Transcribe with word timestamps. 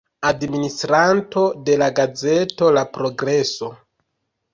Administranto 0.27 1.43
de 1.67 1.75
la 1.81 1.89
gazeto 1.99 2.71
La 2.79 2.85
Progreso. 2.97 3.71